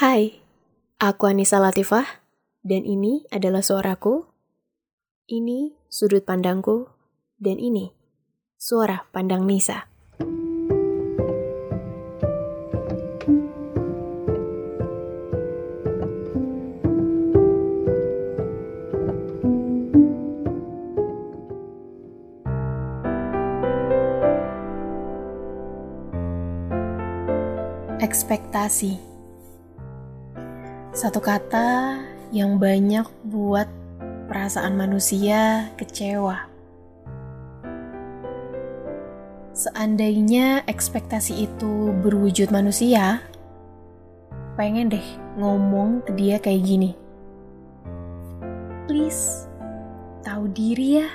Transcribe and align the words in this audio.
Hai, 0.00 0.40
aku 0.96 1.28
Anissa 1.28 1.60
Latifah, 1.60 2.24
dan 2.64 2.88
ini 2.88 3.28
adalah 3.28 3.60
suaraku. 3.60 4.24
Ini 5.28 5.76
sudut 5.92 6.24
pandangku, 6.24 6.88
dan 7.36 7.60
ini 7.60 7.92
suara 8.56 9.04
pandang 9.12 9.44
Nisa. 9.44 9.84
Ekspektasi 28.00 29.09
Satu 31.00 31.16
kata 31.16 31.96
yang 32.28 32.60
banyak 32.60 33.08
buat 33.24 33.64
perasaan 34.28 34.76
manusia 34.76 35.72
kecewa. 35.80 36.44
Seandainya 39.56 40.60
ekspektasi 40.68 41.48
itu 41.48 41.96
berwujud 42.04 42.52
manusia, 42.52 43.24
pengen 44.60 44.92
deh 44.92 45.08
ngomong 45.40 46.04
ke 46.04 46.12
dia 46.20 46.36
kayak 46.36 46.68
gini. 46.68 46.92
Please, 48.84 49.48
tahu 50.20 50.52
diri 50.52 51.00
ya. 51.00 51.08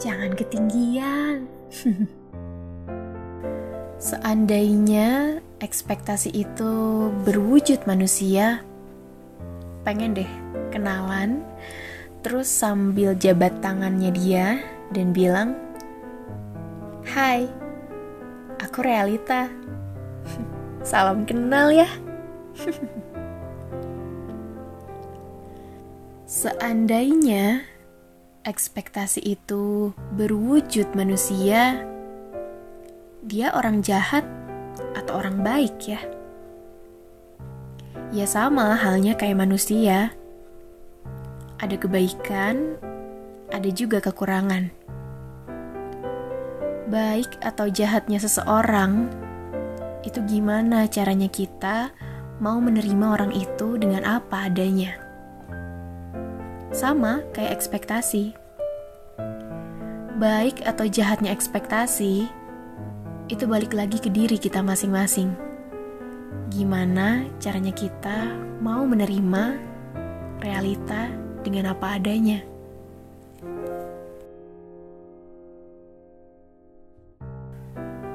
Jangan 0.00 0.32
ketinggian. 0.32 1.44
Seandainya 4.08 5.44
ekspektasi 5.60 6.32
itu 6.32 6.72
berwujud 7.28 7.84
manusia, 7.84 8.64
pengen 9.84 10.16
deh 10.16 10.28
kenalan, 10.72 11.44
terus 12.24 12.48
sambil 12.48 13.12
jabat 13.12 13.52
tangannya 13.60 14.08
dia 14.08 14.64
dan 14.96 15.12
bilang, 15.12 15.52
Hai, 17.04 17.44
aku 18.56 18.80
Realita. 18.80 19.52
Salam 20.90 21.28
kenal 21.28 21.68
ya. 21.76 21.88
Seandainya 26.24 27.68
ekspektasi 28.48 29.20
itu 29.20 29.92
berwujud 30.16 30.88
manusia, 30.96 31.84
dia 33.20 33.52
orang 33.52 33.84
jahat 33.84 34.24
atau 34.94 35.20
orang 35.20 35.42
baik 35.42 35.76
ya? 35.86 36.00
Ya 38.10 38.26
sama 38.26 38.74
halnya 38.74 39.14
kayak 39.14 39.38
manusia. 39.38 40.10
Ada 41.62 41.76
kebaikan, 41.78 42.80
ada 43.54 43.68
juga 43.70 44.02
kekurangan. 44.02 44.72
Baik 46.90 47.38
atau 47.38 47.70
jahatnya 47.70 48.18
seseorang, 48.18 49.06
itu 50.02 50.18
gimana 50.26 50.90
caranya 50.90 51.30
kita 51.30 51.94
mau 52.40 52.58
menerima 52.58 53.06
orang 53.14 53.32
itu 53.36 53.76
dengan 53.76 54.02
apa 54.02 54.48
adanya. 54.48 54.96
Sama 56.72 57.22
kayak 57.36 57.60
ekspektasi. 57.60 58.32
Baik 60.16 60.64
atau 60.64 60.88
jahatnya 60.88 61.30
ekspektasi, 61.30 62.28
itu 63.30 63.46
balik 63.46 63.78
lagi 63.78 64.02
ke 64.02 64.10
diri 64.10 64.42
kita 64.42 64.58
masing-masing. 64.58 65.30
Gimana 66.50 67.30
caranya 67.38 67.70
kita 67.70 68.26
mau 68.58 68.82
menerima 68.82 69.54
realita 70.42 71.14
dengan 71.46 71.70
apa 71.70 71.94
adanya? 71.94 72.42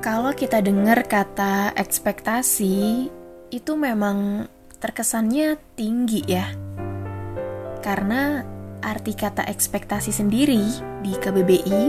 Kalau 0.03 0.35
kita 0.35 0.59
dengar 0.59 1.07
kata 1.07 1.73
ekspektasi, 1.79 3.09
itu 3.49 3.71
memang 3.73 4.51
terkesannya 4.83 5.57
tinggi 5.79 6.27
ya. 6.27 6.51
Karena 7.79 8.43
arti 8.83 9.15
kata 9.15 9.47
ekspektasi 9.47 10.11
sendiri 10.11 10.61
di 11.01 11.15
KBBI, 11.17 11.83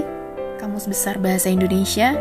Kamus 0.56 0.88
Besar 0.88 1.20
Bahasa 1.20 1.52
Indonesia, 1.52 2.16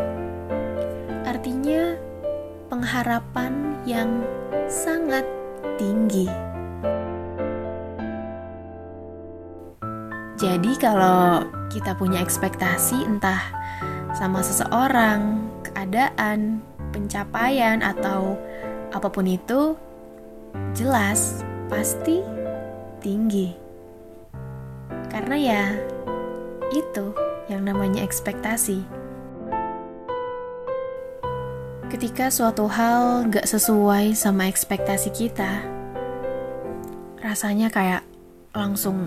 pengharapan 2.86 3.82
yang 3.82 4.22
sangat 4.70 5.26
tinggi. 5.74 6.30
Jadi 10.38 10.78
kalau 10.78 11.42
kita 11.66 11.98
punya 11.98 12.22
ekspektasi 12.22 13.02
entah 13.10 13.42
sama 14.14 14.38
seseorang, 14.38 15.50
keadaan, 15.66 16.62
pencapaian 16.94 17.82
atau 17.82 18.38
apa 18.94 19.10
pun 19.10 19.26
itu 19.26 19.74
jelas 20.78 21.42
pasti 21.66 22.22
tinggi. 23.02 23.50
Karena 25.10 25.34
ya 25.34 25.64
itu 26.70 27.10
yang 27.50 27.66
namanya 27.66 28.06
ekspektasi. 28.06 28.95
Ketika 31.86 32.34
suatu 32.34 32.66
hal 32.66 33.30
gak 33.30 33.46
sesuai 33.46 34.18
sama 34.18 34.50
ekspektasi 34.50 35.14
kita, 35.14 35.62
rasanya 37.22 37.70
kayak 37.70 38.02
langsung 38.50 39.06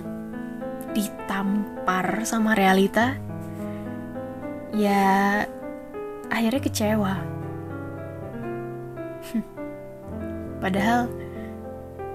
ditampar 0.96 2.24
sama 2.24 2.56
realita, 2.56 3.20
ya 4.72 5.44
akhirnya 6.32 6.62
kecewa. 6.64 7.20
Padahal 10.64 11.12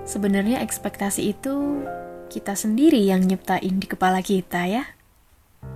sebenarnya 0.09 0.65
ekspektasi 0.65 1.29
itu 1.29 1.85
kita 2.33 2.57
sendiri 2.57 3.05
yang 3.05 3.21
nyiptain 3.21 3.77
di 3.77 3.85
kepala 3.85 4.25
kita 4.25 4.65
ya. 4.65 4.89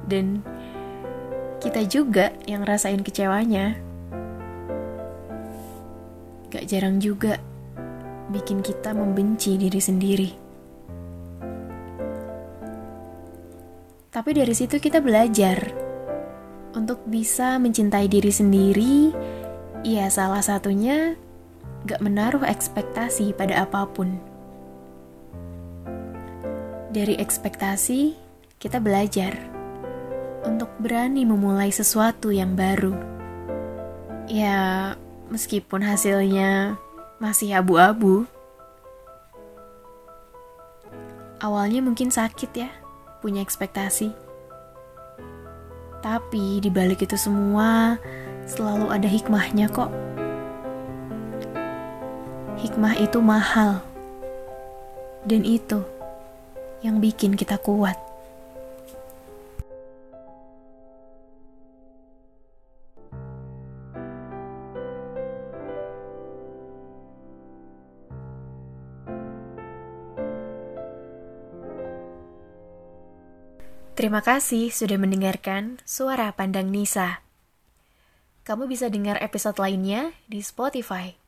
Dan 0.09 0.41
kita 1.60 1.84
juga 1.84 2.32
yang 2.48 2.65
rasain 2.65 3.04
kecewanya. 3.04 3.88
Gak 6.48 6.64
jarang 6.64 6.97
juga 6.97 7.36
bikin 8.32 8.64
kita 8.64 8.92
membenci 8.97 9.56
diri 9.56 9.81
sendiri. 9.81 10.31
Tapi 14.09 14.31
dari 14.32 14.54
situ 14.56 14.81
kita 14.81 15.04
belajar 15.04 15.69
untuk 16.72 17.04
bisa 17.04 17.60
mencintai 17.60 18.09
diri 18.09 18.32
sendiri. 18.32 18.97
Ya, 19.86 20.10
salah 20.10 20.42
satunya 20.42 21.14
gak 21.86 22.03
menaruh 22.03 22.42
ekspektasi 22.42 23.36
pada 23.36 23.69
apa 23.69 23.86
pun. 23.86 24.19
Dari 26.88 27.20
ekspektasi, 27.20 28.16
kita 28.59 28.80
belajar 28.80 29.36
untuk 30.42 30.72
berani 30.80 31.22
memulai 31.22 31.70
sesuatu 31.70 32.32
yang 32.32 32.56
baru. 32.56 32.97
Ya, 34.26 34.92
meskipun 35.28 35.84
hasilnya 35.84 36.81
masih 37.21 37.53
abu-abu. 37.53 38.25
Awalnya 41.39 41.84
mungkin 41.84 42.11
sakit 42.11 42.50
ya, 42.56 42.71
punya 43.22 43.44
ekspektasi. 43.44 44.11
Tapi 46.03 46.59
di 46.59 46.71
balik 46.71 47.06
itu 47.06 47.15
semua 47.15 47.99
selalu 48.49 48.91
ada 48.91 49.06
hikmahnya 49.06 49.71
kok. 49.71 49.91
Hikmah 52.59 52.98
itu 52.98 53.19
mahal. 53.22 53.84
Dan 55.22 55.47
itu 55.47 55.84
yang 56.83 56.98
bikin 56.98 57.36
kita 57.36 57.59
kuat. 57.60 58.08
Terima 73.98 74.22
kasih 74.22 74.71
sudah 74.71 74.95
mendengarkan 74.95 75.83
Suara 75.83 76.30
Pandang 76.30 76.71
Nisa. 76.71 77.18
Kamu 78.47 78.71
bisa 78.71 78.86
dengar 78.86 79.18
episode 79.18 79.59
lainnya 79.59 80.15
di 80.30 80.39
Spotify. 80.39 81.18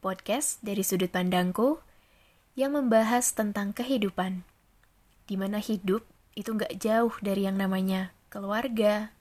Podcast 0.00 0.64
dari 0.64 0.80
sudut 0.80 1.12
pandangku 1.12 1.76
yang 2.56 2.72
membahas 2.72 3.36
tentang 3.36 3.76
kehidupan. 3.76 4.48
Di 5.28 5.36
mana 5.36 5.60
hidup 5.60 6.00
itu 6.32 6.56
nggak 6.56 6.80
jauh 6.80 7.12
dari 7.20 7.44
yang 7.44 7.60
namanya 7.60 8.16
keluarga, 8.32 9.12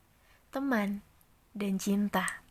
teman, 0.48 1.04
dan 1.52 1.84
cinta. 1.84 2.48